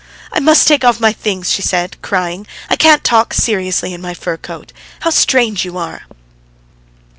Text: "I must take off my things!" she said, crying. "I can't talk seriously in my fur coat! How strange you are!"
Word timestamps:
"I 0.31 0.39
must 0.39 0.67
take 0.67 0.83
off 0.83 0.99
my 0.99 1.13
things!" 1.13 1.51
she 1.51 1.61
said, 1.61 2.01
crying. 2.01 2.47
"I 2.71 2.75
can't 2.75 3.03
talk 3.03 3.35
seriously 3.35 3.93
in 3.93 4.01
my 4.01 4.15
fur 4.15 4.35
coat! 4.37 4.73
How 5.01 5.11
strange 5.11 5.63
you 5.63 5.77
are!" 5.77 6.05